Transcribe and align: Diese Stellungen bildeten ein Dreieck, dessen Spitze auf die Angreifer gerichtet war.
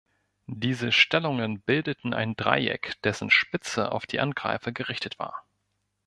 Diese 0.47 0.91
Stellungen 0.91 1.61
bildeten 1.61 2.15
ein 2.15 2.35
Dreieck, 2.35 2.99
dessen 3.03 3.29
Spitze 3.29 3.91
auf 3.91 4.07
die 4.07 4.19
Angreifer 4.19 4.71
gerichtet 4.71 5.19
war. 5.19 5.45